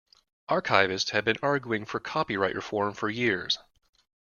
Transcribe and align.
Archivists 0.49 1.11
have 1.11 1.23
been 1.25 1.35
arguing 1.43 1.85
for 1.85 1.99
copyright 1.99 2.55
reform 2.55 2.95
for 2.95 3.07
years. 3.07 3.59